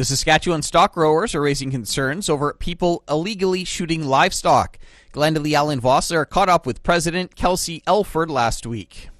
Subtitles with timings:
[0.00, 4.78] The Saskatchewan stock growers are raising concerns over people illegally shooting livestock.
[5.12, 9.10] Glendalee Allen Vossler caught up with President Kelsey Elford last week.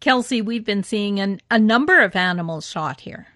[0.00, 3.26] Kelsey, we've been seeing an, a number of animals shot here.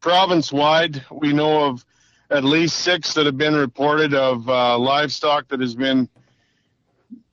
[0.00, 1.84] Province wide, we know of
[2.30, 6.08] at least six that have been reported of uh, livestock that has been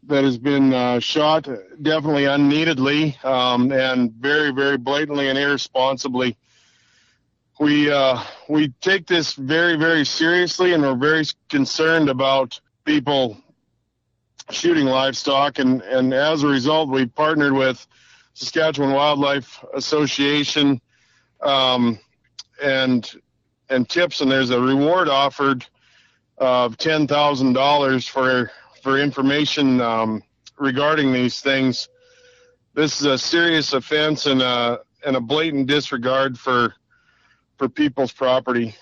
[0.07, 1.47] that has been uh, shot,
[1.83, 6.35] definitely unneededly um, and very, very blatantly and irresponsibly.
[7.61, 13.38] We uh, we take this very, very seriously, and we're very concerned about people
[14.49, 17.85] shooting livestock, and and as a result, we partnered with
[18.33, 20.81] Saskatchewan Wildlife Association
[21.43, 21.99] um,
[22.63, 23.07] and
[23.69, 25.63] and tips, and there's a reward offered
[26.39, 28.49] of ten thousand dollars for
[28.81, 30.23] for information um,
[30.57, 31.89] regarding these things.
[32.73, 36.73] This is a serious offense and a and a blatant disregard for
[37.61, 38.73] for people's property.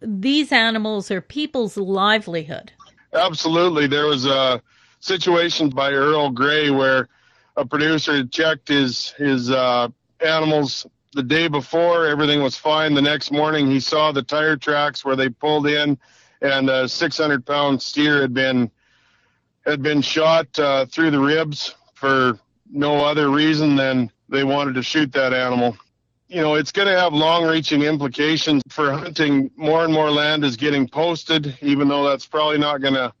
[0.00, 2.72] These animals are people's livelihood.
[3.12, 4.62] Absolutely, there was a
[5.00, 7.10] situation by Earl Grey where
[7.58, 9.88] a producer had checked his his uh,
[10.24, 12.06] animals the day before.
[12.06, 12.94] Everything was fine.
[12.94, 15.98] The next morning, he saw the tire tracks where they pulled in,
[16.40, 18.70] and a 600 pound steer had been
[19.66, 22.38] had been shot uh, through the ribs for
[22.70, 25.76] no other reason than they wanted to shoot that animal.
[26.32, 29.50] You know, it's going to have long reaching implications for hunting.
[29.54, 33.12] More and more land is getting posted, even though that's probably not going to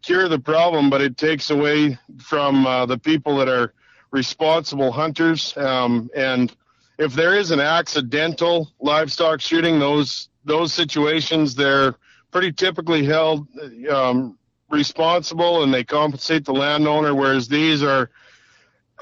[0.00, 3.74] cure the problem, but it takes away from uh, the people that are
[4.12, 5.54] responsible hunters.
[5.58, 6.56] Um, and
[6.98, 11.96] if there is an accidental livestock shooting, those those situations they're
[12.30, 13.46] pretty typically held
[13.90, 14.38] um,
[14.70, 18.08] responsible and they compensate the landowner, whereas these are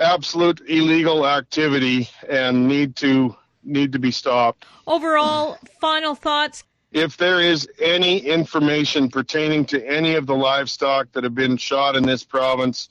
[0.01, 4.67] absolute illegal activity and need to need to be stopped.
[4.87, 6.65] Overall, final thoughts.
[6.93, 11.97] If there is any information pertaining to any of the livestock that have been shot
[11.97, 12.91] in this province,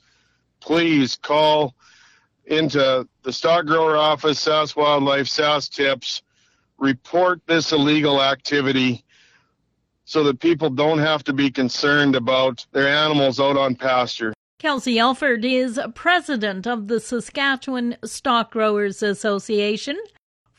[0.60, 1.74] please call
[2.46, 6.22] into the stock grower office, Sask Wildlife, Sask Tips,
[6.78, 9.04] report this illegal activity
[10.04, 14.34] so that people don't have to be concerned about their animals out on pasture.
[14.58, 19.98] Kelsey Elford is president of the Saskatchewan Stock Growers Association.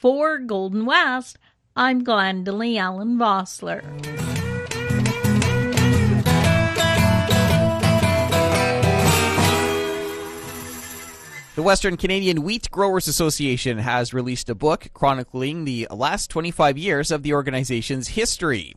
[0.04, 1.38] For Golden West,
[1.78, 3.82] I'm Glendalee Allen Vossler.
[11.56, 17.10] The Western Canadian Wheat Growers Association has released a book chronicling the last 25 years
[17.10, 18.76] of the organization's history.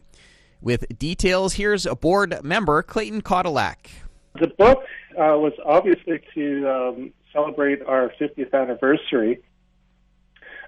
[0.62, 3.90] With details, here's a board member, Clayton Cadillac.
[4.40, 4.84] The book
[5.18, 9.42] uh, was obviously to um, celebrate our 50th anniversary.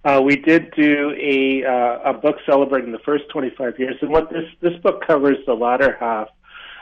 [0.04, 4.30] Uh, we did do a, uh, a book celebrating the first 25 years, and what
[4.30, 6.28] this, this book covers the latter half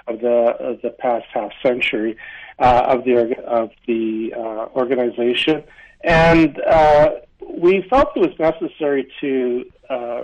[0.06, 2.16] of the of the past half century
[2.60, 5.64] uh, of the of the uh, organization,
[6.02, 7.10] and uh,
[7.44, 9.64] we felt it was necessary to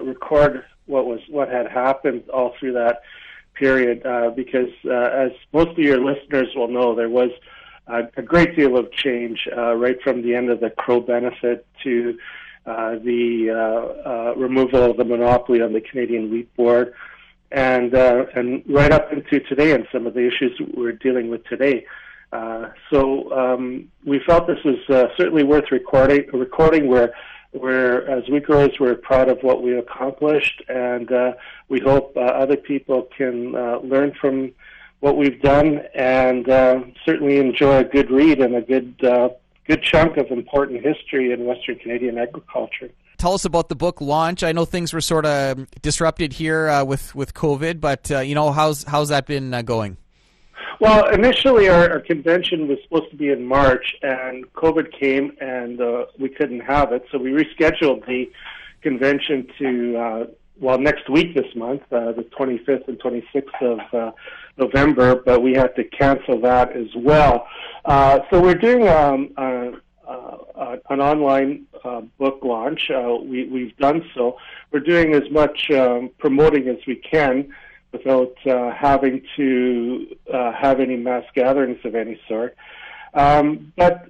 [0.03, 3.03] record what was what had happened all through that
[3.54, 7.30] period uh, because uh, as most of your listeners will know there was
[7.86, 11.66] a, a great deal of change uh, right from the end of the crow benefit
[11.82, 12.19] to
[12.67, 16.95] uh, the uh, uh, removal of the monopoly on the Canadian Wheat Board
[17.50, 21.45] and uh, and right up into today and some of the issues we're dealing with
[21.47, 21.87] today.
[22.33, 26.27] Uh, so um, we felt this was certainly worth recording.
[26.33, 27.12] Recording where
[27.53, 31.33] we're, as wheat growers, we're proud of what we accomplished, and uh,
[31.69, 34.53] we hope uh, other people can uh, learn from
[35.01, 38.95] what we've done and uh, certainly enjoy a good read and a good
[39.67, 42.91] good chunk of important history in Western Canadian agriculture.
[43.19, 44.43] Tell us about the book launch.
[44.43, 48.53] I know things were sort of disrupted here uh, with with COVID, but you know
[48.53, 49.97] how's how's that been going?
[50.83, 55.81] Well, initially our, our, convention was supposed to be in March, and COVID came, and
[55.81, 58.28] uh, we couldn't have it, so we rescheduled the
[58.81, 60.27] convention to uh,
[60.59, 64.10] well next week this month, uh, the 25th and 26th of uh,
[64.59, 67.47] November, but we had to cancel that as well.
[67.84, 69.73] Uh, so we're doing um, uh,
[70.07, 72.91] uh, an online uh, book launch.
[72.91, 74.39] Uh, we, we've done so.
[74.71, 77.53] We're doing as much um, promoting as we can
[77.91, 82.57] without uh, having to uh, have any mass gatherings of any sort.
[83.15, 84.07] Um, but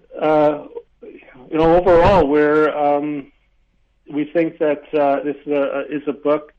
[1.51, 3.33] you know, overall, we're um,
[4.11, 4.83] we think that
[5.25, 6.53] this is a book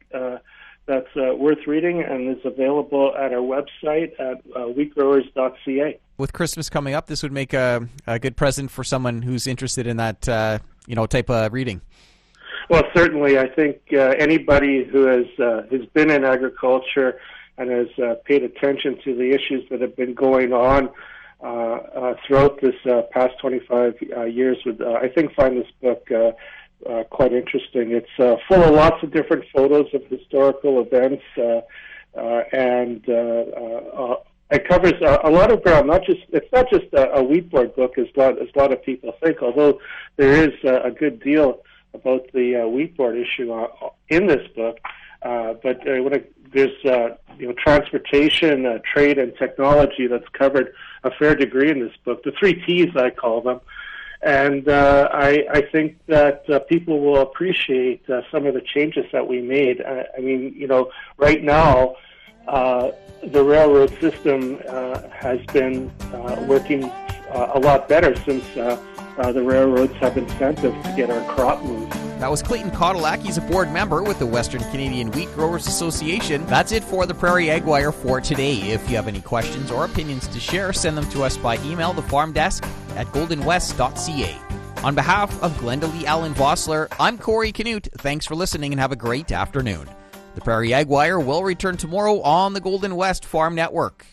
[0.86, 6.00] that's worth reading and is available at our website at wheatgrowers.ca.
[6.18, 9.88] With Christmas coming up, this would make a, a good present for someone who's interested
[9.88, 11.82] in that you know type of reading.
[12.70, 17.20] Well, certainly, I think uh, anybody who has uh, has been in agriculture
[17.58, 20.90] and has uh, paid attention to the issues that have been going on
[21.42, 25.68] uh, uh, throughout this uh, past 25 uh, years would, uh, I think, find this
[25.82, 26.32] book uh,
[26.90, 27.92] uh, quite interesting.
[27.92, 31.62] It's uh, full of lots of different photos of historical events, uh,
[32.18, 34.16] uh, and uh, uh, uh,
[34.54, 35.88] it covers a, a lot of ground.
[35.88, 38.60] Not just it's not just a, a wheat board book, as a lot as a
[38.60, 39.42] lot of people think.
[39.42, 39.80] Although
[40.18, 41.64] there is uh, a good deal
[41.94, 43.68] about the uh, wheat board issue uh,
[44.10, 44.78] in this book,
[45.24, 50.28] uh, but uh, when it, there's uh, you know transportation, uh, trade, and technology that's
[50.34, 50.74] covered
[51.04, 52.24] a fair degree in this book.
[52.24, 53.60] The three T's I call them.
[54.26, 59.04] And uh, I, I think that uh, people will appreciate uh, some of the changes
[59.12, 59.82] that we made.
[59.82, 62.13] I, I mean, you know, right now, uh,
[62.46, 68.82] the railroad system uh, has been uh, working uh, a lot better since uh,
[69.18, 71.92] uh, the railroads have incentives to get our crop moved.
[72.20, 73.20] That was Clayton Cadillac.
[73.20, 76.46] He's a board member with the Western Canadian Wheat Growers Association.
[76.46, 78.56] That's it for the Prairie Ag Wire for today.
[78.72, 81.92] If you have any questions or opinions to share, send them to us by email,
[81.92, 82.64] the farm desk
[82.96, 84.38] at goldenwest.ca.
[84.84, 87.88] On behalf of Glenda Lee Allen Vossler, I'm Corey Canute.
[87.98, 89.90] Thanks for listening and have a great afternoon.
[90.36, 94.08] The Prairie Ag Wire will return tomorrow on the Golden West Farm Network.